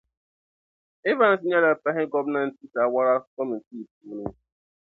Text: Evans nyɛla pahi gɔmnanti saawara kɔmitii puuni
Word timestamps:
Evans 1.09 1.41
nyɛla 1.47 1.71
pahi 1.83 2.03
gɔmnanti 2.11 2.63
saawara 2.73 3.13
kɔmitii 3.33 3.89
puuni 3.93 4.25